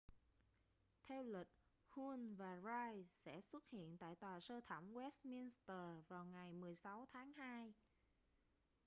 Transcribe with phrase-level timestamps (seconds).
[1.05, 1.47] theo lịch
[1.89, 7.31] huhne và pryce sẽ xuất hiện tại tòa sơ thẩm westminster vào ngày 16 tháng
[7.33, 7.73] hai